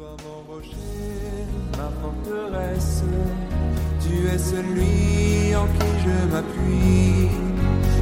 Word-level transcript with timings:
Mon 0.00 0.54
rocher, 0.54 1.44
ma 1.76 1.90
forteresse, 2.00 3.02
tu 4.00 4.28
es 4.28 4.38
celui 4.38 5.54
en 5.54 5.66
qui 5.66 5.90
je 6.04 6.16
m'appuie. 6.32 7.28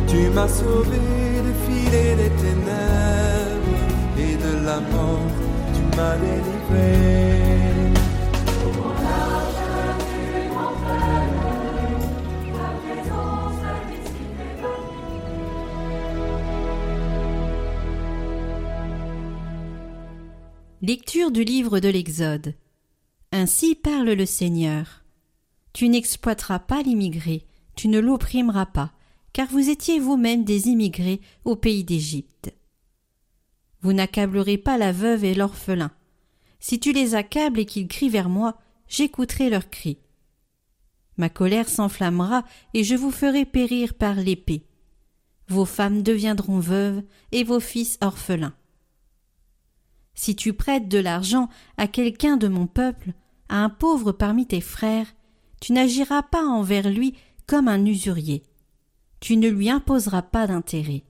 Tu 0.07 0.31
m'as 0.31 0.47
sauvé 0.47 1.01
de 1.47 1.53
filer 1.67 2.15
des 2.15 2.31
ténèbres 2.45 3.81
et 4.17 4.37
de 4.37 4.65
la 4.65 4.79
mort, 4.79 5.33
tu 5.75 5.97
m'as 5.97 6.17
délivré. 6.19 7.78
Lecture 20.81 21.33
du 21.33 21.43
livre 21.43 21.81
de 21.81 21.89
l'Exode. 21.89 22.55
Ainsi 23.33 23.75
parle 23.75 24.11
le 24.11 24.27
Seigneur. 24.27 25.03
Tu 25.73 25.89
n'exploiteras 25.89 26.61
pas 26.61 26.83
l'immigré, 26.83 27.45
tu 27.75 27.89
ne 27.89 27.99
l'opprimeras 27.99 28.67
pas, 28.67 28.93
car 29.33 29.49
vous 29.49 29.71
étiez 29.71 29.99
vous-même 29.99 30.45
des 30.45 30.69
immigrés 30.69 31.21
au 31.45 31.57
pays 31.57 31.83
d'Égypte. 31.83 32.55
Vous 33.81 33.93
n'accablerez 33.93 34.57
pas 34.57 34.79
la 34.79 34.93
veuve 34.93 35.25
et 35.25 35.35
l'orphelin. 35.35 35.91
Si 36.61 36.79
tu 36.79 36.93
les 36.93 37.17
accables 37.17 37.59
et 37.59 37.67
qu'ils 37.67 37.89
crient 37.89 38.09
vers 38.09 38.29
moi, 38.29 38.57
j'écouterai 38.87 39.51
leurs 39.51 39.71
cris. 39.71 39.99
Ma 41.17 41.29
colère 41.29 41.69
s'enflammera 41.69 42.45
et 42.73 42.85
je 42.85 42.95
vous 42.95 43.11
ferai 43.11 43.45
périr 43.47 43.95
par 43.95 44.15
l'épée. 44.15 44.65
Vos 45.49 45.65
femmes 45.65 46.05
deviendront 46.05 46.61
veuves 46.61 47.03
et 47.33 47.43
vos 47.43 47.59
fils 47.59 47.99
orphelins. 48.01 48.55
Si 50.21 50.35
tu 50.35 50.53
prêtes 50.53 50.89
de 50.89 50.99
l'argent 50.99 51.49
à 51.77 51.87
quelqu'un 51.87 52.37
de 52.37 52.49
mon 52.49 52.67
peuple, 52.67 53.13
à 53.49 53.63
un 53.63 53.69
pauvre 53.69 54.11
parmi 54.11 54.49
tes 54.49 54.61
frères, 54.61 55.07
tu 55.61 55.73
n'agiras 55.73 56.25
pas 56.25 56.45
envers 56.45 56.91
lui 56.91 57.15
comme 57.47 57.69
un 57.69 57.87
usurier. 57.87 58.43
Tu 59.21 59.37
ne 59.37 59.49
lui 59.49 59.71
imposeras 59.71 60.23
pas 60.23 60.49
d'intérêt. 60.49 61.05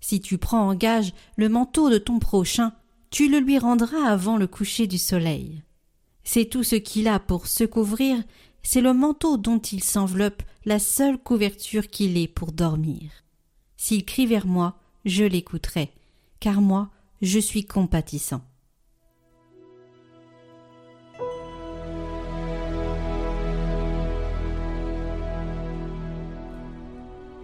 Si 0.00 0.20
tu 0.20 0.38
prends 0.38 0.68
en 0.70 0.74
gage 0.74 1.12
le 1.36 1.48
manteau 1.48 1.88
de 1.88 1.98
ton 1.98 2.18
prochain, 2.18 2.72
tu 3.10 3.28
le 3.28 3.38
lui 3.38 3.60
rendras 3.60 4.08
avant 4.08 4.38
le 4.38 4.48
coucher 4.48 4.88
du 4.88 4.98
soleil. 4.98 5.62
C'est 6.24 6.46
tout 6.46 6.64
ce 6.64 6.74
qu'il 6.74 7.06
a 7.06 7.20
pour 7.20 7.46
se 7.46 7.62
couvrir, 7.62 8.20
c'est 8.64 8.80
le 8.80 8.92
manteau 8.92 9.36
dont 9.36 9.60
il 9.60 9.84
s'enveloppe, 9.84 10.42
la 10.64 10.80
seule 10.80 11.16
couverture 11.16 11.86
qu'il 11.86 12.18
ait 12.18 12.26
pour 12.26 12.50
dormir. 12.50 13.12
S'il 13.76 14.04
crie 14.04 14.26
vers 14.26 14.48
moi, 14.48 14.80
je 15.04 15.22
l'écouterai, 15.22 15.92
car 16.40 16.60
moi, 16.60 16.90
je 17.24 17.38
suis 17.38 17.64
compatissant. 17.64 18.42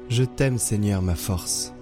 Je 0.08 0.24
t'aime 0.24 0.58
Seigneur 0.58 1.02
ma 1.02 1.14
force. 1.14 1.72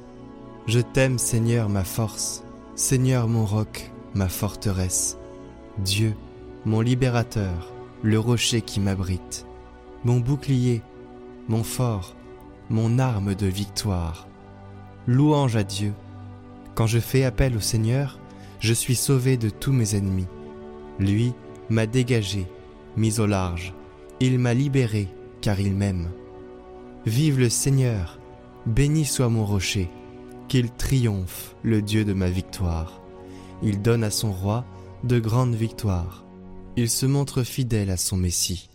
Je 0.66 0.80
t'aime 0.80 1.18
Seigneur 1.18 1.68
ma 1.68 1.82
force, 1.82 2.44
Seigneur 2.76 3.26
mon 3.26 3.44
roc, 3.44 3.90
ma 4.14 4.28
forteresse, 4.28 5.16
Dieu, 5.78 6.14
mon 6.66 6.82
libérateur, 6.82 7.72
le 8.02 8.18
rocher 8.18 8.60
qui 8.60 8.78
m'abrite, 8.78 9.46
mon 10.04 10.20
bouclier, 10.20 10.82
mon 11.48 11.64
fort, 11.64 12.14
mon 12.68 12.98
arme 12.98 13.34
de 13.34 13.46
victoire. 13.46 14.28
Louange 15.06 15.56
à 15.56 15.64
Dieu, 15.64 15.94
quand 16.78 16.86
je 16.86 17.00
fais 17.00 17.24
appel 17.24 17.56
au 17.56 17.60
Seigneur, 17.60 18.20
je 18.60 18.72
suis 18.72 18.94
sauvé 18.94 19.36
de 19.36 19.50
tous 19.50 19.72
mes 19.72 19.96
ennemis. 19.96 20.28
Lui 21.00 21.32
m'a 21.70 21.86
dégagé, 21.86 22.46
mis 22.96 23.18
au 23.18 23.26
large. 23.26 23.74
Il 24.20 24.38
m'a 24.38 24.54
libéré, 24.54 25.08
car 25.40 25.58
il 25.58 25.74
m'aime. 25.74 26.08
Vive 27.04 27.40
le 27.40 27.48
Seigneur, 27.48 28.20
béni 28.64 29.04
soit 29.06 29.28
mon 29.28 29.44
rocher, 29.44 29.90
qu'il 30.46 30.70
triomphe, 30.70 31.56
le 31.64 31.82
Dieu 31.82 32.04
de 32.04 32.12
ma 32.12 32.30
victoire. 32.30 33.02
Il 33.60 33.82
donne 33.82 34.04
à 34.04 34.12
son 34.12 34.30
roi 34.30 34.64
de 35.02 35.18
grandes 35.18 35.56
victoires. 35.56 36.24
Il 36.76 36.88
se 36.88 37.06
montre 37.06 37.42
fidèle 37.42 37.90
à 37.90 37.96
son 37.96 38.16
Messie. 38.16 38.70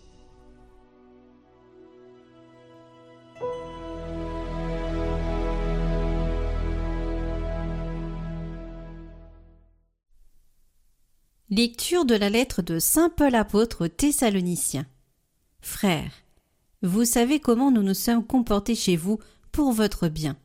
Lecture 11.55 12.03
de 12.05 12.15
la 12.15 12.31
lettre 12.31 12.63
de 12.63 12.79
Saint 12.79 13.11
Paul 13.11 13.35
apôtre 13.35 13.85
aux 13.85 13.87
Thessaloniciens. 13.87 14.87
Frères, 15.61 16.11
vous 16.81 17.05
savez 17.05 17.39
comment 17.39 17.69
nous 17.69 17.83
nous 17.83 17.93
sommes 17.93 18.25
comportés 18.25 18.73
chez 18.73 18.95
vous 18.95 19.19
pour 19.51 19.71
votre 19.71 20.07
bien. 20.07 20.35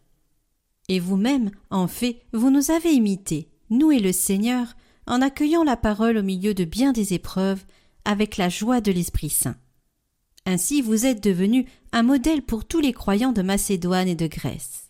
Et 0.90 1.00
vous-même, 1.00 1.50
en 1.70 1.88
fait, 1.88 2.20
vous 2.34 2.50
nous 2.50 2.70
avez 2.70 2.92
imités, 2.92 3.48
nous 3.70 3.90
et 3.90 4.00
le 4.00 4.12
Seigneur, 4.12 4.76
en 5.06 5.22
accueillant 5.22 5.64
la 5.64 5.78
parole 5.78 6.18
au 6.18 6.22
milieu 6.22 6.52
de 6.52 6.64
bien 6.64 6.92
des 6.92 7.14
épreuves, 7.14 7.64
avec 8.04 8.36
la 8.36 8.50
joie 8.50 8.82
de 8.82 8.92
l'Esprit 8.92 9.30
Saint. 9.30 9.56
Ainsi 10.44 10.82
vous 10.82 11.06
êtes 11.06 11.24
devenus 11.24 11.64
un 11.92 12.02
modèle 12.02 12.42
pour 12.42 12.66
tous 12.66 12.80
les 12.80 12.92
croyants 12.92 13.32
de 13.32 13.40
Macédoine 13.40 14.08
et 14.08 14.14
de 14.14 14.26
Grèce. 14.26 14.88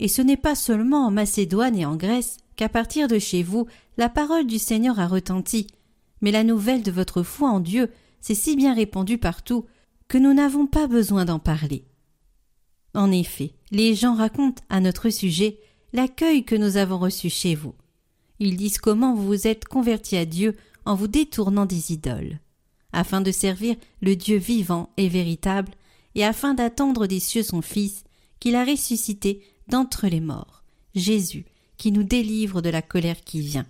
Et 0.00 0.08
ce 0.08 0.20
n'est 0.20 0.36
pas 0.36 0.56
seulement 0.56 1.06
en 1.06 1.12
Macédoine 1.12 1.76
et 1.76 1.86
en 1.86 1.94
Grèce 1.94 2.38
qu'à 2.58 2.68
partir 2.68 3.06
de 3.06 3.20
chez 3.20 3.44
vous 3.44 3.68
la 3.98 4.08
parole 4.08 4.44
du 4.44 4.58
Seigneur 4.58 4.98
a 4.98 5.06
retenti, 5.06 5.68
mais 6.20 6.32
la 6.32 6.42
nouvelle 6.42 6.82
de 6.82 6.90
votre 6.90 7.22
foi 7.22 7.48
en 7.48 7.60
Dieu 7.60 7.88
s'est 8.20 8.34
si 8.34 8.56
bien 8.56 8.74
répandue 8.74 9.16
partout 9.16 9.64
que 10.08 10.18
nous 10.18 10.34
n'avons 10.34 10.66
pas 10.66 10.88
besoin 10.88 11.24
d'en 11.24 11.38
parler. 11.38 11.84
En 12.94 13.12
effet, 13.12 13.52
les 13.70 13.94
gens 13.94 14.14
racontent 14.14 14.62
à 14.70 14.80
notre 14.80 15.08
sujet 15.08 15.60
l'accueil 15.92 16.44
que 16.44 16.56
nous 16.56 16.76
avons 16.76 16.98
reçu 16.98 17.30
chez 17.30 17.54
vous. 17.54 17.74
Ils 18.40 18.56
disent 18.56 18.78
comment 18.78 19.14
vous 19.14 19.26
vous 19.26 19.46
êtes 19.46 19.64
convertis 19.64 20.16
à 20.16 20.24
Dieu 20.24 20.56
en 20.84 20.96
vous 20.96 21.06
détournant 21.06 21.66
des 21.66 21.92
idoles, 21.92 22.40
afin 22.92 23.20
de 23.20 23.30
servir 23.30 23.76
le 24.00 24.16
Dieu 24.16 24.36
vivant 24.36 24.90
et 24.96 25.08
véritable, 25.08 25.74
et 26.16 26.24
afin 26.24 26.54
d'attendre 26.54 27.06
des 27.06 27.20
cieux 27.20 27.44
son 27.44 27.62
Fils, 27.62 28.02
qu'il 28.40 28.56
a 28.56 28.64
ressuscité 28.64 29.42
d'entre 29.68 30.08
les 30.08 30.20
morts, 30.20 30.64
Jésus, 30.96 31.44
qui 31.78 31.92
nous 31.92 32.02
délivre 32.02 32.60
de 32.60 32.70
la 32.70 32.82
colère 32.82 33.22
qui 33.24 33.40
vient. 33.40 33.66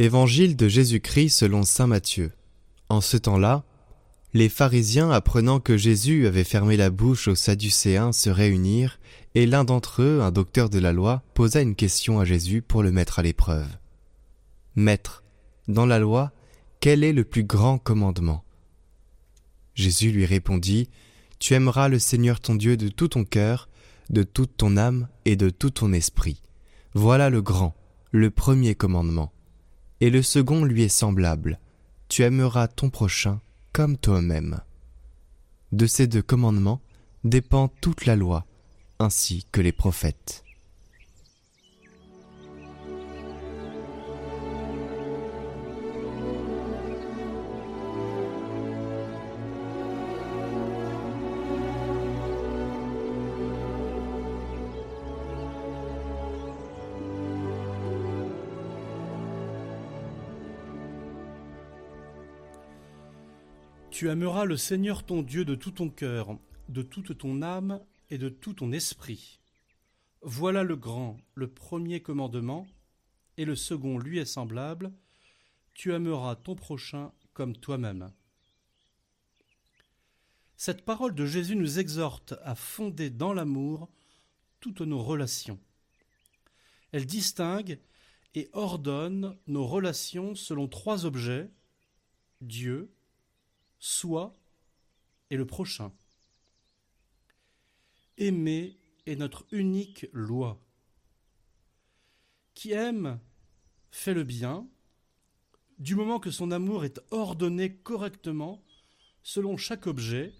Évangile 0.00 0.56
de 0.56 0.68
Jésus-Christ 0.68 1.30
selon 1.30 1.64
Saint 1.64 1.88
Matthieu. 1.88 2.30
En 2.88 3.00
ce 3.00 3.16
temps-là, 3.16 3.64
les 4.34 4.48
pharisiens, 4.48 5.10
apprenant 5.10 5.58
que 5.58 5.76
Jésus 5.76 6.26
avait 6.26 6.44
fermé 6.44 6.76
la 6.76 6.90
bouche 6.90 7.28
aux 7.28 7.34
Sadducéens, 7.34 8.12
se 8.12 8.28
réunirent, 8.28 8.98
et 9.34 9.46
l'un 9.46 9.64
d'entre 9.64 10.02
eux, 10.02 10.20
un 10.22 10.30
docteur 10.30 10.68
de 10.68 10.78
la 10.78 10.92
loi, 10.92 11.22
posa 11.34 11.62
une 11.62 11.74
question 11.74 12.20
à 12.20 12.24
Jésus 12.24 12.60
pour 12.60 12.82
le 12.82 12.92
mettre 12.92 13.18
à 13.18 13.22
l'épreuve. 13.22 13.68
Maître, 14.76 15.24
dans 15.66 15.86
la 15.86 15.98
loi, 15.98 16.32
quel 16.80 17.04
est 17.04 17.12
le 17.12 17.24
plus 17.24 17.44
grand 17.44 17.78
commandement? 17.78 18.44
Jésus 19.74 20.10
lui 20.10 20.26
répondit, 20.26 20.90
Tu 21.38 21.54
aimeras 21.54 21.88
le 21.88 21.98
Seigneur 21.98 22.40
ton 22.40 22.54
Dieu 22.54 22.76
de 22.76 22.88
tout 22.88 23.08
ton 23.08 23.24
cœur, 23.24 23.68
de 24.10 24.22
toute 24.22 24.56
ton 24.56 24.76
âme 24.76 25.08
et 25.24 25.36
de 25.36 25.50
tout 25.50 25.70
ton 25.70 25.92
esprit. 25.92 26.42
Voilà 26.94 27.30
le 27.30 27.42
grand, 27.42 27.74
le 28.10 28.30
premier 28.30 28.74
commandement. 28.74 29.32
Et 30.00 30.10
le 30.10 30.22
second 30.22 30.64
lui 30.64 30.82
est 30.82 30.88
semblable. 30.88 31.58
Tu 32.08 32.22
aimeras 32.22 32.68
ton 32.68 32.90
prochain 32.90 33.40
comme 33.72 33.96
toi-même. 33.96 34.60
De 35.72 35.86
ces 35.86 36.06
deux 36.06 36.22
commandements 36.22 36.80
dépend 37.24 37.68
toute 37.68 38.06
la 38.06 38.16
loi, 38.16 38.46
ainsi 38.98 39.46
que 39.52 39.60
les 39.60 39.72
prophètes. 39.72 40.44
Tu 63.98 64.08
aimeras 64.08 64.44
le 64.44 64.56
Seigneur 64.56 65.02
ton 65.02 65.22
Dieu 65.22 65.44
de 65.44 65.56
tout 65.56 65.72
ton 65.72 65.90
cœur, 65.90 66.38
de 66.68 66.82
toute 66.82 67.18
ton 67.18 67.42
âme 67.42 67.80
et 68.10 68.16
de 68.16 68.28
tout 68.28 68.52
ton 68.52 68.70
esprit. 68.70 69.40
Voilà 70.22 70.62
le 70.62 70.76
grand, 70.76 71.18
le 71.34 71.48
premier 71.48 72.00
commandement, 72.00 72.68
et 73.38 73.44
le 73.44 73.56
second 73.56 73.98
lui 73.98 74.20
est 74.20 74.24
semblable, 74.24 74.92
tu 75.74 75.92
aimeras 75.92 76.36
ton 76.36 76.54
prochain 76.54 77.10
comme 77.32 77.56
toi-même. 77.56 78.12
Cette 80.56 80.84
parole 80.84 81.16
de 81.16 81.26
Jésus 81.26 81.56
nous 81.56 81.80
exhorte 81.80 82.34
à 82.44 82.54
fonder 82.54 83.10
dans 83.10 83.32
l'amour 83.32 83.88
toutes 84.60 84.82
nos 84.82 85.02
relations. 85.02 85.58
Elle 86.92 87.04
distingue 87.04 87.80
et 88.36 88.48
ordonne 88.52 89.36
nos 89.48 89.66
relations 89.66 90.36
selon 90.36 90.68
trois 90.68 91.04
objets 91.04 91.50
Dieu, 92.40 92.92
soi 93.78 94.34
et 95.30 95.36
le 95.36 95.46
prochain. 95.46 95.92
Aimer 98.16 98.78
est 99.06 99.16
notre 99.16 99.46
unique 99.52 100.06
loi. 100.12 100.60
Qui 102.54 102.72
aime 102.72 103.20
fait 103.90 104.14
le 104.14 104.24
bien, 104.24 104.68
du 105.78 105.94
moment 105.94 106.18
que 106.18 106.30
son 106.30 106.50
amour 106.50 106.84
est 106.84 107.00
ordonné 107.10 107.76
correctement 107.76 108.64
selon 109.22 109.56
chaque 109.56 109.86
objet. 109.86 110.34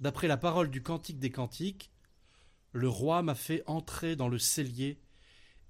D'après 0.00 0.28
la 0.28 0.36
parole 0.36 0.70
du 0.70 0.82
Cantique 0.82 1.18
des 1.18 1.30
Cantiques, 1.30 1.90
le 2.72 2.88
roi 2.88 3.22
m'a 3.22 3.34
fait 3.34 3.62
entrer 3.66 4.14
dans 4.14 4.28
le 4.28 4.38
cellier 4.38 5.00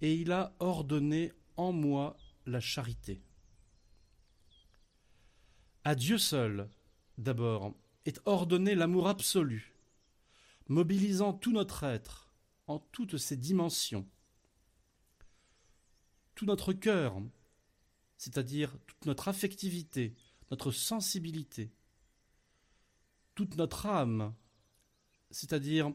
et 0.01 0.15
il 0.15 0.33
a 0.33 0.55
ordonné 0.59 1.33
en 1.57 1.73
moi 1.73 2.17
la 2.47 2.61
charité. 2.61 3.23
À 5.89 5.95
Dieu 5.95 6.19
seul, 6.19 6.69
d'abord, 7.17 7.75
est 8.05 8.21
ordonné 8.27 8.75
l'amour 8.75 9.09
absolu, 9.09 9.73
mobilisant 10.69 11.33
tout 11.33 11.51
notre 11.51 11.83
être 11.83 12.31
en 12.67 12.79
toutes 12.79 13.17
ses 13.17 13.39
dimensions. 13.39 14.07
Tout 16.35 16.45
notre 16.45 16.75
cœur, 16.75 17.23
c'est-à-dire 18.19 18.77
toute 18.87 19.07
notre 19.07 19.29
affectivité, 19.29 20.15
notre 20.51 20.73
sensibilité, 20.73 21.73
toute 23.35 23.57
notre 23.57 23.87
âme, 23.87 24.35
c'est-à-dire 25.31 25.91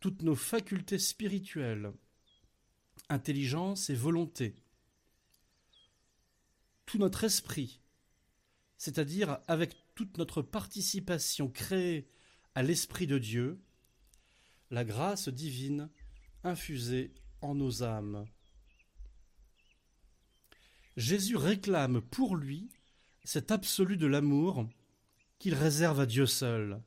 toutes 0.00 0.20
nos 0.20 0.36
facultés 0.36 0.98
spirituelles, 0.98 1.94
intelligence 3.08 3.88
et 3.88 3.94
volonté, 3.94 4.54
tout 6.84 6.98
notre 6.98 7.24
esprit, 7.24 7.80
c'est-à-dire 8.84 9.38
avec 9.48 9.74
toute 9.94 10.18
notre 10.18 10.42
participation 10.42 11.48
créée 11.48 12.06
à 12.54 12.62
l'Esprit 12.62 13.06
de 13.06 13.16
Dieu, 13.16 13.58
la 14.70 14.84
grâce 14.84 15.30
divine 15.30 15.88
infusée 16.42 17.14
en 17.40 17.54
nos 17.54 17.82
âmes. 17.82 18.26
Jésus 20.98 21.36
réclame 21.36 22.02
pour 22.02 22.36
lui 22.36 22.68
cet 23.24 23.50
absolu 23.50 23.96
de 23.96 24.06
l'amour 24.06 24.68
qu'il 25.38 25.54
réserve 25.54 26.00
à 26.00 26.04
Dieu 26.04 26.26
seul. 26.26 26.82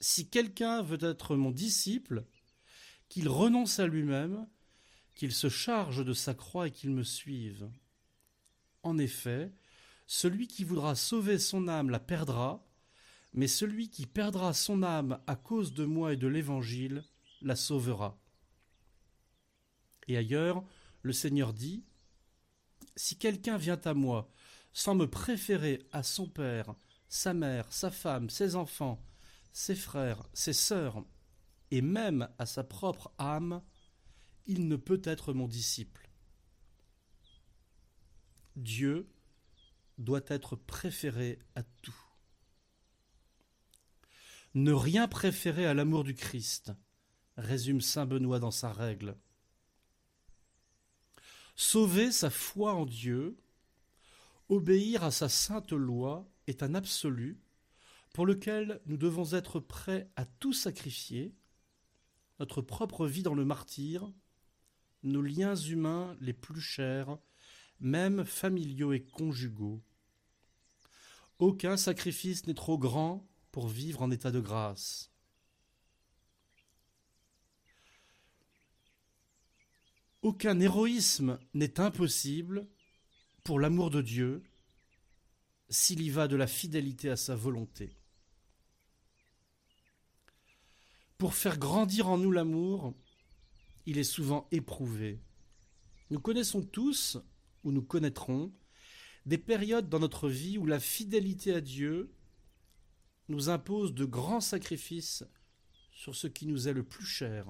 Si 0.00 0.28
quelqu'un 0.28 0.82
veut 0.82 1.02
être 1.02 1.34
mon 1.34 1.50
disciple, 1.50 2.26
qu'il 3.08 3.30
renonce 3.30 3.78
à 3.78 3.86
lui-même, 3.86 4.46
qu'il 5.14 5.32
se 5.32 5.48
charge 5.48 6.04
de 6.04 6.12
sa 6.12 6.34
croix 6.34 6.68
et 6.68 6.72
qu'il 6.72 6.90
me 6.90 7.04
suive. 7.04 7.70
En 8.82 8.98
effet, 8.98 9.50
celui 10.14 10.46
qui 10.46 10.62
voudra 10.62 10.94
sauver 10.94 11.38
son 11.38 11.68
âme 11.68 11.88
la 11.88 11.98
perdra, 11.98 12.62
mais 13.32 13.48
celui 13.48 13.88
qui 13.88 14.04
perdra 14.04 14.52
son 14.52 14.82
âme 14.82 15.18
à 15.26 15.36
cause 15.36 15.72
de 15.72 15.86
moi 15.86 16.12
et 16.12 16.18
de 16.18 16.28
l'Évangile 16.28 17.02
la 17.40 17.56
sauvera. 17.56 18.20
Et 20.08 20.18
ailleurs, 20.18 20.64
le 21.00 21.14
Seigneur 21.14 21.54
dit, 21.54 21.82
Si 22.94 23.16
quelqu'un 23.16 23.56
vient 23.56 23.80
à 23.86 23.94
moi 23.94 24.30
sans 24.74 24.94
me 24.94 25.08
préférer 25.08 25.88
à 25.92 26.02
son 26.02 26.28
père, 26.28 26.74
sa 27.08 27.32
mère, 27.32 27.72
sa 27.72 27.90
femme, 27.90 28.28
ses 28.28 28.54
enfants, 28.54 29.02
ses 29.54 29.74
frères, 29.74 30.28
ses 30.34 30.52
sœurs, 30.52 31.02
et 31.70 31.80
même 31.80 32.28
à 32.38 32.44
sa 32.44 32.64
propre 32.64 33.14
âme, 33.16 33.62
il 34.44 34.68
ne 34.68 34.76
peut 34.76 35.00
être 35.04 35.32
mon 35.32 35.48
disciple. 35.48 36.10
Dieu 38.56 39.08
doit 40.02 40.24
être 40.26 40.56
préféré 40.56 41.38
à 41.54 41.62
tout. 41.62 41.96
Ne 44.54 44.72
rien 44.72 45.08
préférer 45.08 45.66
à 45.66 45.74
l'amour 45.74 46.04
du 46.04 46.14
Christ, 46.14 46.72
résume 47.36 47.80
saint 47.80 48.04
Benoît 48.06 48.38
dans 48.38 48.50
sa 48.50 48.72
règle. 48.72 49.16
Sauver 51.56 52.12
sa 52.12 52.30
foi 52.30 52.74
en 52.74 52.84
Dieu, 52.84 53.38
obéir 54.48 55.04
à 55.04 55.10
sa 55.10 55.28
sainte 55.28 55.72
loi 55.72 56.28
est 56.46 56.62
un 56.62 56.74
absolu 56.74 57.40
pour 58.12 58.26
lequel 58.26 58.80
nous 58.86 58.96
devons 58.96 59.32
être 59.32 59.60
prêts 59.60 60.10
à 60.16 60.26
tout 60.26 60.52
sacrifier, 60.52 61.34
notre 62.38 62.60
propre 62.60 63.06
vie 63.06 63.22
dans 63.22 63.34
le 63.34 63.44
martyr, 63.44 64.12
nos 65.02 65.22
liens 65.22 65.56
humains 65.56 66.16
les 66.20 66.32
plus 66.32 66.60
chers, 66.60 67.18
même 67.80 68.24
familiaux 68.24 68.92
et 68.92 69.02
conjugaux. 69.02 69.82
Aucun 71.38 71.76
sacrifice 71.76 72.46
n'est 72.46 72.54
trop 72.54 72.78
grand 72.78 73.26
pour 73.50 73.68
vivre 73.68 74.02
en 74.02 74.10
état 74.10 74.30
de 74.30 74.40
grâce. 74.40 75.10
Aucun 80.22 80.60
héroïsme 80.60 81.38
n'est 81.52 81.80
impossible 81.80 82.68
pour 83.42 83.58
l'amour 83.58 83.90
de 83.90 84.02
Dieu 84.02 84.44
s'il 85.68 86.00
y 86.00 86.10
va 86.10 86.28
de 86.28 86.36
la 86.36 86.46
fidélité 86.46 87.10
à 87.10 87.16
sa 87.16 87.34
volonté. 87.34 87.96
Pour 91.18 91.34
faire 91.34 91.58
grandir 91.58 92.08
en 92.08 92.18
nous 92.18 92.30
l'amour, 92.30 92.94
il 93.86 93.98
est 93.98 94.04
souvent 94.04 94.46
éprouvé. 94.52 95.20
Nous 96.10 96.20
connaissons 96.20 96.62
tous, 96.62 97.18
ou 97.64 97.72
nous 97.72 97.82
connaîtrons, 97.82 98.52
des 99.26 99.38
périodes 99.38 99.88
dans 99.88 99.98
notre 99.98 100.28
vie 100.28 100.58
où 100.58 100.66
la 100.66 100.80
fidélité 100.80 101.54
à 101.54 101.60
Dieu 101.60 102.12
nous 103.28 103.48
impose 103.48 103.94
de 103.94 104.04
grands 104.04 104.40
sacrifices 104.40 105.24
sur 105.92 106.14
ce 106.14 106.26
qui 106.26 106.46
nous 106.46 106.68
est 106.68 106.72
le 106.72 106.82
plus 106.82 107.06
cher. 107.06 107.46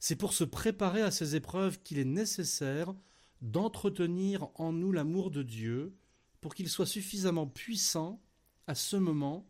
C'est 0.00 0.16
pour 0.16 0.32
se 0.32 0.44
préparer 0.44 1.02
à 1.02 1.10
ces 1.10 1.34
épreuves 1.34 1.80
qu'il 1.82 1.98
est 1.98 2.04
nécessaire 2.04 2.94
d'entretenir 3.40 4.48
en 4.54 4.72
nous 4.72 4.92
l'amour 4.92 5.30
de 5.30 5.42
Dieu 5.42 5.96
pour 6.40 6.54
qu'il 6.54 6.68
soit 6.68 6.86
suffisamment 6.86 7.46
puissant 7.46 8.22
à 8.66 8.74
ce 8.74 8.96
moment 8.96 9.48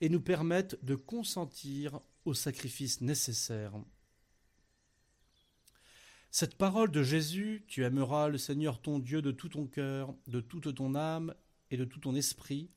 et 0.00 0.08
nous 0.08 0.20
permette 0.20 0.82
de 0.84 0.94
consentir 0.94 2.00
aux 2.24 2.34
sacrifices 2.34 3.00
nécessaires. 3.00 3.72
Cette 6.30 6.56
parole 6.56 6.90
de 6.90 7.02
Jésus, 7.02 7.64
tu 7.68 7.84
aimeras 7.84 8.28
le 8.28 8.38
Seigneur 8.38 8.80
ton 8.80 8.98
Dieu 8.98 9.22
de 9.22 9.30
tout 9.30 9.48
ton 9.48 9.66
cœur, 9.66 10.14
de 10.26 10.40
toute 10.40 10.74
ton 10.74 10.94
âme 10.94 11.34
et 11.70 11.76
de 11.76 11.84
tout 11.84 12.00
ton 12.00 12.14
esprit, 12.14 12.70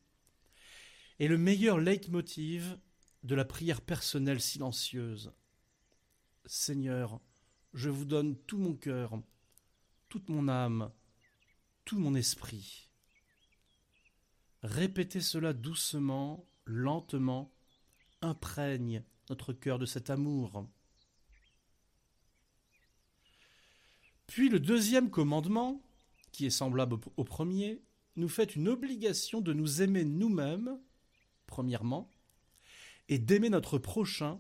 est 1.20 1.27
le 1.27 1.38
meilleur 1.38 1.77
leitmotiv 1.77 2.77
de 3.24 3.36
la 3.36 3.46
prière 3.46 3.81
personnelle 3.81 4.41
silencieuse. 4.41 5.34
Seigneur, 6.46 7.20
je 7.74 7.89
vous 7.89 8.05
donne 8.05 8.36
tout 8.36 8.58
mon 8.58 8.74
cœur, 8.74 9.22
toute 10.10 10.29
mon 10.29 10.48
âme, 10.48 10.91
tout 11.86 12.00
mon 12.00 12.15
esprit. 12.15 12.89
Répétez 14.63 15.22
cela 15.22 15.53
doucement, 15.53 16.48
lentement, 16.65 17.53
imprègne 18.22 19.03
notre 19.29 19.53
cœur 19.53 19.77
de 19.79 19.86
cet 19.86 20.10
amour. 20.10 20.67
Puis 24.32 24.48
le 24.48 24.62
deuxième 24.62 25.10
commandement, 25.10 25.82
qui 26.32 26.46
est 26.46 26.52
semblable 26.52 26.96
au 27.18 27.24
premier, 27.26 27.84
nous 28.16 28.30
fait 28.30 28.56
une 28.56 28.70
obligation 28.70 29.42
de 29.42 29.52
nous 29.52 29.82
aimer 29.82 30.06
nous-mêmes, 30.06 30.80
premièrement, 31.48 32.10
et 33.10 33.20
d'aimer 33.20 33.50
notre 33.50 33.78
prochain, 33.78 34.40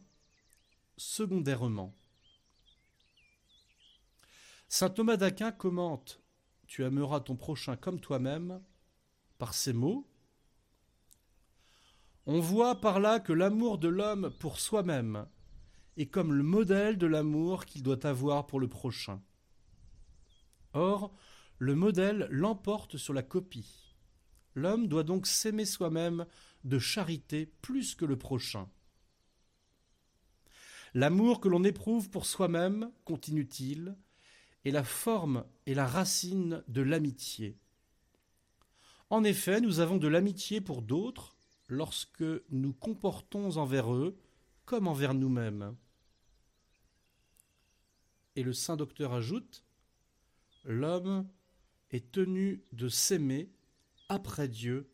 secondairement. 0.95 1.93
Saint 4.69 4.89
Thomas 4.89 5.17
d'Aquin 5.17 5.51
commente 5.51 6.21
Tu 6.67 6.85
aimeras 6.85 7.19
ton 7.19 7.35
prochain 7.35 7.75
comme 7.75 7.99
toi-même 7.99 8.63
par 9.39 9.53
ces 9.53 9.73
mots. 9.73 10.07
On 12.25 12.39
voit 12.39 12.79
par 12.79 13.01
là 13.01 13.19
que 13.19 13.33
l'amour 13.33 13.77
de 13.77 13.89
l'homme 13.89 14.31
pour 14.39 14.61
soi-même 14.61 15.27
est 15.97 16.05
comme 16.05 16.31
le 16.31 16.43
modèle 16.43 16.97
de 16.97 17.07
l'amour 17.07 17.65
qu'il 17.65 17.83
doit 17.83 18.05
avoir 18.07 18.47
pour 18.47 18.61
le 18.61 18.69
prochain. 18.69 19.21
Or, 20.73 21.13
le 21.57 21.75
modèle 21.75 22.27
l'emporte 22.31 22.97
sur 22.97 23.13
la 23.13 23.23
copie. 23.23 23.95
L'homme 24.55 24.87
doit 24.87 25.03
donc 25.03 25.27
s'aimer 25.27 25.65
soi-même 25.65 26.25
de 26.63 26.79
charité 26.79 27.45
plus 27.61 27.95
que 27.95 28.05
le 28.05 28.17
prochain. 28.17 28.69
L'amour 30.93 31.39
que 31.39 31.47
l'on 31.47 31.63
éprouve 31.63 32.09
pour 32.09 32.25
soi-même, 32.25 32.91
continue-t-il, 33.05 33.95
est 34.65 34.71
la 34.71 34.83
forme 34.83 35.45
et 35.65 35.73
la 35.73 35.87
racine 35.87 36.63
de 36.67 36.81
l'amitié. 36.81 37.57
En 39.09 39.23
effet, 39.23 39.61
nous 39.61 39.79
avons 39.79 39.97
de 39.97 40.07
l'amitié 40.07 40.61
pour 40.61 40.81
d'autres 40.81 41.35
lorsque 41.67 42.23
nous 42.49 42.73
comportons 42.73 43.57
envers 43.57 43.93
eux 43.93 44.17
comme 44.65 44.87
envers 44.87 45.13
nous-mêmes. 45.13 45.75
Et 48.35 48.43
le 48.43 48.53
saint 48.53 48.77
docteur 48.77 49.13
ajoute 49.13 49.63
L'homme 50.63 51.27
est 51.89 52.11
tenu 52.11 52.63
de 52.71 52.87
s'aimer 52.87 53.51
après 54.09 54.47
Dieu 54.47 54.91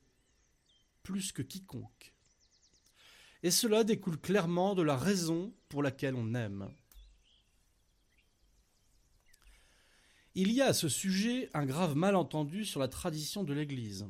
plus 1.04 1.32
que 1.32 1.42
quiconque. 1.42 2.14
Et 3.44 3.52
cela 3.52 3.84
découle 3.84 4.20
clairement 4.20 4.76
de 4.76 4.82
la 4.82 4.98
raison 4.98 5.54
pour 5.70 5.84
laquelle 5.84 6.16
on 6.16 6.34
aime. 6.34 6.74
Il 10.36 10.52
y 10.52 10.62
a 10.62 10.68
à 10.68 10.74
ce 10.74 10.90
sujet 10.90 11.50
un 11.54 11.66
grave 11.66 11.96
malentendu 11.96 12.64
sur 12.64 12.80
la 12.80 12.88
tradition 12.88 13.44
de 13.44 13.54
l'Église. 13.54 14.08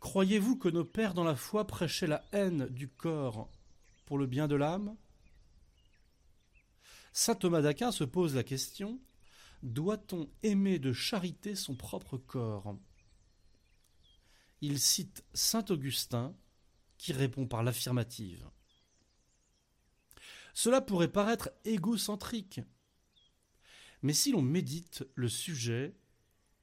Croyez-vous 0.00 0.56
que 0.56 0.68
nos 0.68 0.84
pères 0.84 1.14
dans 1.14 1.24
la 1.24 1.36
foi 1.36 1.66
prêchaient 1.66 2.06
la 2.06 2.22
haine 2.32 2.66
du 2.68 2.88
corps 2.88 3.50
pour 4.04 4.18
le 4.18 4.26
bien 4.26 4.48
de 4.48 4.54
l'âme? 4.54 4.96
Saint 7.12 7.34
Thomas 7.34 7.62
d'Aquin 7.62 7.92
se 7.92 8.04
pose 8.04 8.34
la 8.34 8.44
question 8.44 9.00
doit-on 9.64 10.30
aimer 10.42 10.78
de 10.78 10.92
charité 10.92 11.56
son 11.56 11.74
propre 11.74 12.18
corps 12.18 12.76
Il 14.60 14.78
cite 14.78 15.24
Saint 15.32 15.64
Augustin 15.70 16.36
qui 16.98 17.12
répond 17.12 17.46
par 17.46 17.62
l'affirmative. 17.62 18.48
Cela 20.52 20.80
pourrait 20.80 21.10
paraître 21.10 21.50
égocentrique, 21.64 22.60
mais 24.02 24.12
si 24.12 24.30
l'on 24.30 24.42
médite 24.42 25.04
le 25.14 25.28
sujet, 25.28 25.96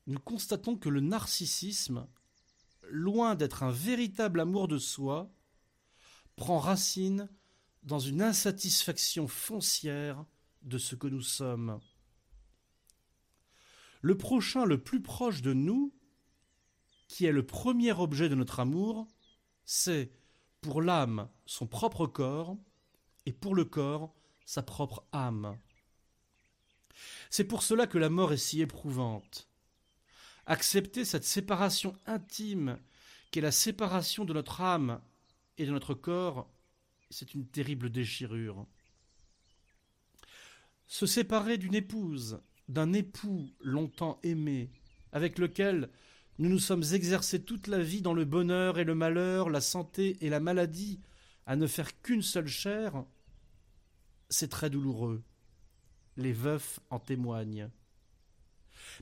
nous 0.06 0.20
constatons 0.20 0.78
que 0.78 0.88
le 0.88 1.02
narcissisme, 1.02 2.08
loin 2.84 3.36
d'être 3.36 3.64
un 3.64 3.72
véritable 3.72 4.40
amour 4.40 4.68
de 4.68 4.78
soi, 4.78 5.34
prend 6.36 6.60
racine 6.60 7.30
dans 7.84 8.00
une 8.00 8.22
insatisfaction 8.22 9.28
foncière 9.28 10.24
de 10.62 10.78
ce 10.78 10.96
que 10.96 11.08
nous 11.08 11.22
sommes. 11.22 11.80
Le 14.02 14.18
prochain 14.18 14.66
le 14.66 14.82
plus 14.82 15.02
proche 15.02 15.42
de 15.42 15.54
nous, 15.54 15.94
qui 17.08 17.26
est 17.26 17.32
le 17.32 17.46
premier 17.46 17.92
objet 17.92 18.30
de 18.30 18.36
notre 18.36 18.60
amour, 18.60 19.08
c'est 19.66 20.12
pour 20.62 20.82
l'âme 20.82 21.30
son 21.46 21.68
propre 21.68 22.08
corps 22.08 22.58
et 23.26 23.34
pour 23.34 23.56
le 23.56 23.66
corps 23.66 24.14
sa 24.46 24.64
propre 24.64 25.06
âme. 25.12 25.58
C'est 27.30 27.46
pour 27.46 27.64
cela 27.64 27.88
que 27.88 27.98
la 27.98 28.10
mort 28.10 28.34
est 28.34 28.38
si 28.38 28.62
éprouvante. 28.62 29.48
Accepter 30.46 31.06
cette 31.06 31.24
séparation 31.24 31.96
intime 32.06 32.80
qu'est 33.32 33.42
la 33.42 33.52
séparation 33.52 34.26
de 34.26 34.34
notre 34.34 34.62
âme 34.62 35.02
et 35.58 35.66
de 35.66 35.72
notre 35.72 35.94
corps, 35.94 36.52
c'est 37.10 37.34
une 37.34 37.48
terrible 37.48 37.90
déchirure. 37.90 38.66
Se 40.88 41.06
séparer 41.06 41.58
d'une 41.58 41.76
épouse, 41.76 42.42
d'un 42.72 42.94
époux 42.94 43.50
longtemps 43.60 44.20
aimé, 44.24 44.72
avec 45.12 45.38
lequel 45.38 45.90
nous 46.40 46.50
nous 46.50 46.60
sommes 46.60 46.86
exercés 46.94 47.44
toute 47.44 47.68
la 47.68 47.80
vie 47.80 48.02
dans 48.02 48.14
le 48.14 48.24
bonheur 48.24 48.80
et 48.80 48.86
le 48.86 48.96
malheur, 48.96 49.50
la 49.50 49.60
santé 49.60 50.18
et 50.22 50.30
la 50.30 50.40
maladie, 50.40 51.02
à 51.46 51.58
ne 51.58 51.68
faire 51.68 52.02
qu'une 52.02 52.22
seule 52.22 52.48
chair, 52.48 53.04
c'est 54.30 54.50
très 54.50 54.70
douloureux. 54.70 55.22
Les 56.16 56.32
veufs 56.32 56.80
en 56.90 57.00
témoignent. 57.00 57.70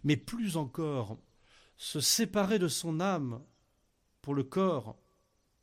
Mais 0.03 0.17
plus 0.17 0.57
encore, 0.57 1.19
se 1.77 1.99
séparer 1.99 2.57
de 2.57 2.67
son 2.67 2.99
âme 2.99 3.41
pour 4.21 4.33
le 4.33 4.43
corps, 4.43 4.97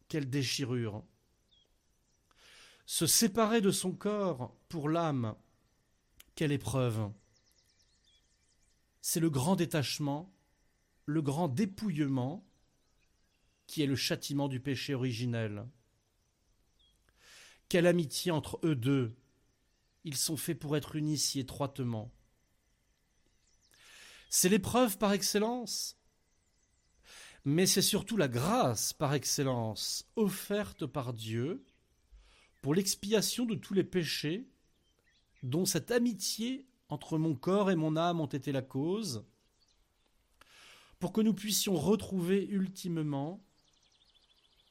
quelle 0.09 0.31
déchirure. 0.31 1.03
Se 2.87 3.07
séparer 3.07 3.61
de 3.61 3.73
son 3.73 3.93
corps 3.93 4.57
pour 4.69 4.89
l'âme, 4.89 5.35
quelle 6.37 6.53
épreuve. 6.53 7.11
C'est 9.09 9.21
le 9.21 9.31
grand 9.31 9.55
détachement 9.55 10.35
le 11.05 11.23
grand 11.23 11.47
dépouillement 11.47 12.45
qui 13.69 13.81
est 13.81 13.87
le 13.87 13.95
châtiment 13.95 14.49
du 14.49 14.59
péché 14.59 14.95
originel. 14.95 15.65
Quelle 17.69 17.87
amitié 17.87 18.33
entre 18.33 18.59
eux 18.65 18.75
deux. 18.75 19.17
Ils 20.03 20.17
sont 20.17 20.37
faits 20.37 20.59
pour 20.59 20.77
être 20.77 20.97
unis 20.97 21.19
si 21.19 21.39
étroitement. 21.39 22.11
C'est 24.29 24.49
l'épreuve 24.49 24.99
par 24.99 25.13
excellence, 25.13 25.97
mais 27.45 27.67
c'est 27.67 27.83
surtout 27.83 28.17
la 28.17 28.27
grâce 28.27 28.93
par 28.93 29.15
excellence 29.15 30.11
offerte 30.17 30.85
par 30.85 31.13
Dieu 31.13 31.65
pour 32.61 32.75
l'expiation 32.75 33.47
de 33.47 33.55
tous 33.55 33.73
les 33.73 33.85
péchés 33.85 34.49
dont 35.45 35.65
cette 35.65 35.93
amitié 35.93 36.67
entre 36.89 37.19
mon 37.19 37.35
corps 37.35 37.71
et 37.71 37.77
mon 37.77 37.97
âme 37.97 38.21
ont 38.21 38.27
été 38.27 38.53
la 38.53 38.63
cause, 38.63 39.25
pour 40.99 41.13
que 41.13 41.21
nous 41.21 41.35
puissions 41.35 41.75
retrouver 41.75 42.47
ultimement 42.47 43.43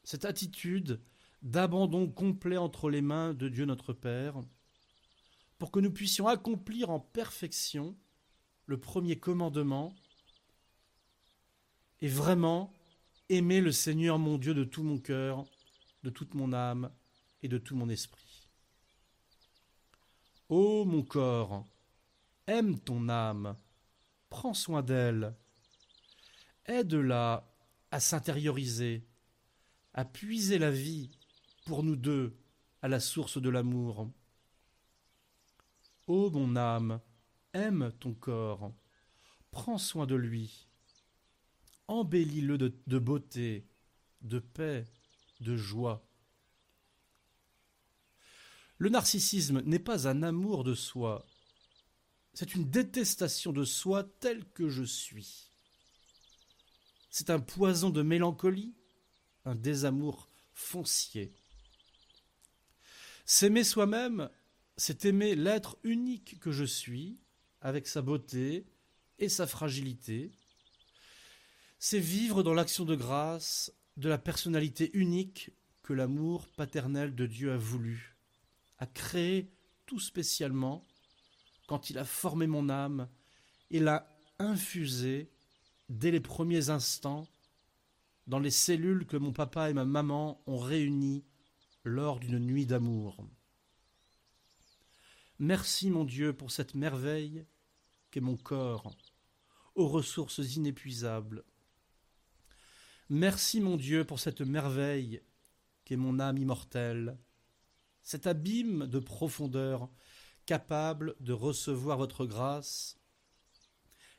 cette 0.03 0.25
attitude 0.25 1.01
d'abandon 1.41 2.09
complet 2.09 2.57
entre 2.57 2.89
les 2.89 3.01
mains 3.01 3.33
de 3.33 3.49
Dieu 3.49 3.65
notre 3.65 3.93
Père, 3.93 4.41
pour 5.57 5.71
que 5.71 5.79
nous 5.79 5.91
puissions 5.91 6.27
accomplir 6.27 6.89
en 6.89 6.99
perfection 6.99 7.95
le 8.65 8.79
premier 8.79 9.19
commandement 9.19 9.93
et 12.01 12.07
vraiment 12.07 12.73
aimer 13.29 13.61
le 13.61 13.71
Seigneur 13.71 14.19
mon 14.19 14.37
Dieu 14.37 14.53
de 14.53 14.63
tout 14.63 14.83
mon 14.83 14.97
cœur, 14.97 15.45
de 16.03 16.09
toute 16.09 16.33
mon 16.33 16.53
âme 16.53 16.91
et 17.43 17.47
de 17.47 17.57
tout 17.57 17.75
mon 17.75 17.89
esprit. 17.89 18.47
Ô 20.49 20.85
mon 20.85 21.03
corps, 21.03 21.65
aime 22.47 22.79
ton 22.79 23.09
âme, 23.09 23.57
prends 24.29 24.53
soin 24.53 24.81
d'elle, 24.83 25.35
aide-la 26.65 27.51
à 27.91 27.99
s'intérioriser, 27.99 29.07
à 29.93 30.05
puiser 30.05 30.57
la 30.57 30.71
vie 30.71 31.09
pour 31.65 31.83
nous 31.83 31.95
deux 31.95 32.37
à 32.81 32.87
la 32.87 32.99
source 32.99 33.41
de 33.41 33.49
l'amour. 33.49 34.11
Ô 36.07 36.29
mon 36.29 36.55
âme, 36.55 37.01
aime 37.53 37.91
ton 37.99 38.13
corps, 38.13 38.73
prends 39.51 39.77
soin 39.77 40.05
de 40.05 40.15
lui, 40.15 40.67
embellis-le 41.87 42.57
de, 42.57 42.75
de, 42.85 42.99
beauté, 42.99 43.67
de 44.21 44.39
paix, 44.39 44.85
de 45.39 45.55
joie. 45.55 46.05
Le 48.77 48.89
narcissisme 48.89 49.61
n'est 49.61 49.79
pas 49.79 50.07
un 50.07 50.21
amour 50.21 50.63
de 50.63 50.75
soi, 50.75 51.25
c'est 52.35 52.53
une 52.53 52.69
détestation 52.69 53.53
de 53.53 53.63
soi 53.63 54.03
tel 54.03 54.45
que 54.49 54.67
je 54.67 54.83
suis. 54.83 55.49
C'est 57.09 57.29
un 57.29 57.39
poison 57.39 57.89
de 57.89 58.01
mélancolie, 58.01 58.75
un 59.45 59.55
désamour 59.55 60.29
foncier. 60.53 61.33
S'aimer 63.25 63.63
soi-même, 63.63 64.29
c'est 64.75 65.05
aimer 65.05 65.35
l'être 65.35 65.77
unique 65.83 66.37
que 66.41 66.51
je 66.51 66.65
suis, 66.65 67.17
avec 67.61 67.87
sa 67.87 68.01
beauté 68.01 68.67
et 69.17 69.29
sa 69.29 69.47
fragilité. 69.47 70.29
C'est 71.79 71.99
vivre 71.99 72.43
dans 72.43 72.53
l'action 72.53 72.83
de 72.83 72.95
grâce 72.95 73.71
de 73.95 74.09
la 74.09 74.17
personnalité 74.17 74.91
unique 74.93 75.51
que 75.83 75.93
l'amour 75.93 76.49
paternel 76.49 77.15
de 77.15 77.27
Dieu 77.27 77.53
a 77.53 77.57
voulu, 77.57 78.17
a 78.77 78.87
créé 78.87 79.53
tout 79.85 80.01
spécialement 80.01 80.85
quand 81.67 81.89
il 81.89 81.97
a 81.97 82.05
formé 82.05 82.47
mon 82.47 82.69
âme 82.69 83.07
et 83.71 83.79
l'a 83.79 84.07
infusée 84.39 85.31
dès 85.89 86.11
les 86.11 86.19
premiers 86.19 86.69
instants, 86.69 87.27
dans 88.27 88.39
les 88.39 88.51
cellules 88.51 89.05
que 89.05 89.17
mon 89.17 89.31
papa 89.31 89.69
et 89.69 89.73
ma 89.73 89.85
maman 89.85 90.41
ont 90.47 90.57
réunies 90.57 91.23
lors 91.83 92.19
d'une 92.19 92.39
nuit 92.39 92.65
d'amour. 92.65 93.23
Merci 95.37 95.89
mon 95.91 96.05
Dieu 96.05 96.33
pour 96.33 96.51
cette 96.51 96.75
merveille 96.75 97.45
qu'est 98.09 98.21
mon 98.21 98.37
corps, 98.37 98.95
aux 99.75 99.87
ressources 99.87 100.55
inépuisables. 100.55 101.43
Merci 103.09 103.59
mon 103.59 103.77
Dieu 103.77 104.05
pour 104.05 104.19
cette 104.19 104.41
merveille 104.41 105.21
qu'est 105.83 105.97
mon 105.97 106.19
âme 106.19 106.37
immortelle, 106.37 107.19
cet 108.01 108.25
abîme 108.25 108.87
de 108.87 108.99
profondeur 108.99 109.89
capable 110.45 111.15
de 111.19 111.33
recevoir 111.33 111.97
votre 111.97 112.25
grâce 112.25 112.99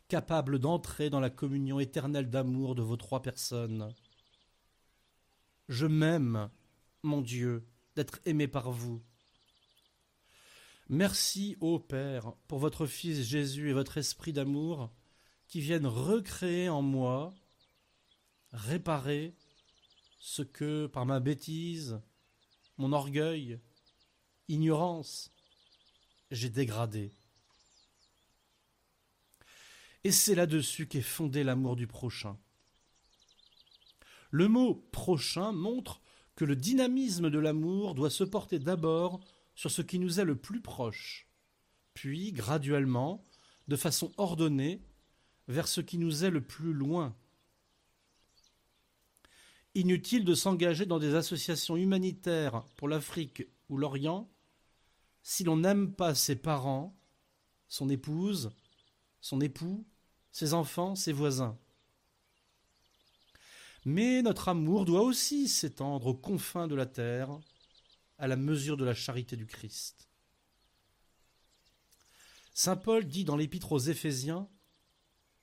capable 0.09 0.59
d'entrer 0.59 1.11
dans 1.11 1.21
la 1.21 1.30
communion 1.30 1.80
éternelle 1.80 2.30
d'amour 2.30 2.75
de 2.75 2.83
vos 2.83 2.97
trois 2.97 3.23
personnes. 3.23 3.92
Je 5.68 5.87
m'aime, 5.87 6.50
mon 7.02 7.21
Dieu, 7.21 7.66
d'être 7.97 8.21
aimé 8.25 8.47
par 8.47 8.71
vous. 8.71 9.02
Merci, 10.88 11.56
ô 11.61 11.80
Père, 11.80 12.35
pour 12.47 12.61
votre 12.61 12.87
Fils 12.87 13.23
Jésus 13.23 13.71
et 13.71 13.73
votre 13.73 13.99
Esprit 13.99 14.33
d'amour 14.33 14.92
qui 15.49 15.61
viennent 15.61 15.87
recréer 15.87 16.68
en 16.68 16.83
moi, 16.83 17.35
réparer 18.52 19.35
ce 20.21 20.42
que, 20.42 20.87
par 20.87 21.06
ma 21.06 21.18
bêtise, 21.18 22.00
mon 22.78 22.92
orgueil, 22.92 23.59
ignorance, 24.49 25.35
j'ai 26.30 26.50
dégradé. 26.50 27.12
Et 30.04 30.12
c'est 30.12 30.35
là-dessus 30.35 30.87
qu'est 30.87 31.00
fondé 31.00 31.42
l'amour 31.42 31.76
du 31.76 31.87
prochain. 31.87 32.38
Le 34.30 34.49
mot 34.49 34.75
prochain 34.92 35.52
montre 35.52 36.00
que 36.37 36.45
le 36.45 36.56
dynamisme 36.56 37.30
de 37.30 37.38
l'amour 37.38 37.95
doit 37.95 38.11
se 38.11 38.25
porter 38.25 38.59
d'abord 38.59 39.21
sur 39.54 39.71
ce 39.71 39.83
qui 39.83 39.99
nous 39.99 40.21
est 40.21 40.25
le 40.25 40.37
plus 40.37 40.61
proche, 40.61 41.28
puis 41.95 42.33
graduellement, 42.33 43.25
de 43.68 43.76
façon 43.76 44.12
ordonnée, 44.16 44.83
vers 45.49 45.66
ce 45.66 45.80
qui 45.80 45.99
nous 45.99 46.25
est 46.25 46.30
le 46.30 46.40
plus 46.40 46.73
loin. 46.73 47.16
Inutile 49.75 50.25
de 50.25 50.35
s'engager 50.35 50.87
dans 50.87 50.99
des 50.99 51.14
associations 51.14 51.76
humanitaires 51.76 52.64
pour 52.76 52.88
l'Afrique 52.88 53.47
ou 53.68 53.78
l'Orient 53.78 54.30
si 55.28 55.42
l'on 55.42 55.56
n'aime 55.56 55.92
pas 55.92 56.14
ses 56.14 56.37
parents, 56.37 56.97
son 57.66 57.88
épouse, 57.88 58.52
son 59.21 59.40
époux, 59.40 59.85
ses 60.30 60.54
enfants, 60.54 60.95
ses 60.95 61.12
voisins. 61.12 61.59
Mais 63.85 64.23
notre 64.23 64.49
amour 64.49 64.85
doit 64.85 65.02
aussi 65.02 65.49
s'étendre 65.49 66.06
aux 66.06 66.14
confins 66.14 66.68
de 66.68 66.76
la 66.76 66.87
terre, 66.87 67.40
à 68.18 68.28
la 68.28 68.37
mesure 68.37 68.76
de 68.76 68.85
la 68.85 68.95
charité 68.95 69.37
du 69.37 69.47
Christ. 69.47 70.09
Saint 72.54 72.76
Paul 72.76 73.04
dit 73.04 73.25
dans 73.25 73.37
l'épître 73.37 73.73
aux 73.73 73.80
Éphésiens 73.80 74.49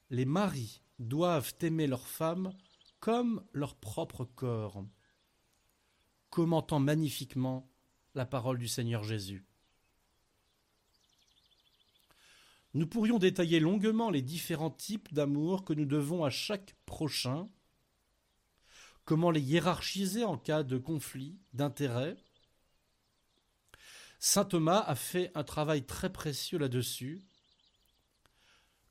Les 0.09 0.23
maris 0.23 0.81
doivent 0.97 1.55
aimer 1.59 1.87
leurs 1.87 2.07
femmes 2.07 2.53
comme 3.01 3.45
leur 3.51 3.75
propre 3.75 4.23
corps, 4.23 4.85
commentant 6.29 6.79
magnifiquement 6.79 7.69
la 8.15 8.25
parole 8.25 8.57
du 8.57 8.69
Seigneur 8.69 9.03
Jésus. 9.03 9.45
Nous 12.73 12.87
pourrions 12.87 13.19
détailler 13.19 13.59
longuement 13.59 14.09
les 14.09 14.21
différents 14.21 14.71
types 14.71 15.13
d'amour 15.13 15.63
que 15.63 15.73
nous 15.73 15.85
devons 15.85 16.23
à 16.23 16.29
chaque 16.29 16.75
prochain, 16.85 17.49
comment 19.05 19.31
les 19.31 19.41
hiérarchiser 19.41 20.23
en 20.23 20.37
cas 20.37 20.63
de 20.63 20.77
conflit 20.77 21.37
d'intérêts, 21.53 22.17
Saint 24.25 24.45
Thomas 24.45 24.79
a 24.79 24.95
fait 24.95 25.31
un 25.35 25.43
travail 25.43 25.85
très 25.85 26.11
précieux 26.11 26.57
là-dessus. 26.57 27.21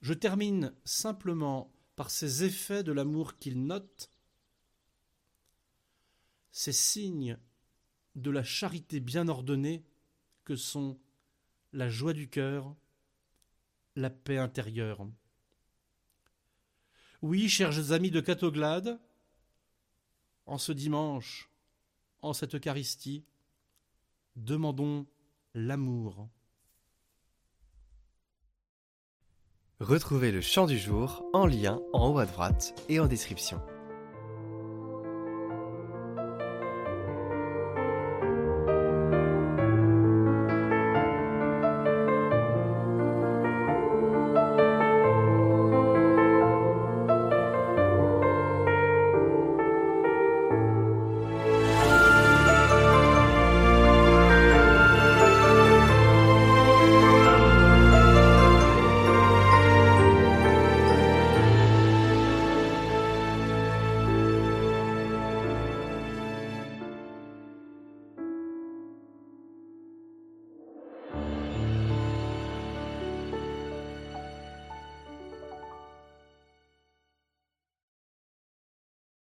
Je 0.03 0.13
termine 0.13 0.75
simplement 0.85 1.73
par 1.97 2.11
ces 2.11 2.45
effets 2.45 2.83
de 2.83 2.93
l'amour 2.93 3.39
qu'il 3.39 3.65
note, 3.65 4.11
ces 6.51 6.73
signes 6.73 7.39
de 8.15 8.31
la 8.31 8.45
charité 8.45 9.01
bien 9.01 9.27
ordonnée 9.27 9.87
que 10.45 10.55
sont 10.55 11.01
la 11.73 11.89
joie 11.89 12.13
du 12.13 12.29
cœur, 12.29 12.77
la 13.97 14.11
paix 14.11 14.39
intérieure. 14.39 15.07
Oui, 17.21 17.49
chers 17.49 17.93
amis 17.93 18.11
de 18.11 18.21
Catoglade, 18.21 18.99
en 20.47 20.59
ce 20.59 20.73
dimanche, 20.73 21.51
en 22.21 22.33
cette 22.33 22.55
Eucharistie, 22.55 23.25
demandons 24.37 25.07
l'amour. 25.55 26.29
Retrouvez 29.79 30.31
le 30.31 30.41
chant 30.41 30.67
du 30.67 30.79
jour 30.79 31.25
en 31.33 31.47
lien 31.47 31.81
en 31.93 32.09
haut 32.09 32.19
à 32.19 32.27
droite 32.27 32.75
et 32.89 33.01
en 33.01 33.07
description. 33.07 33.61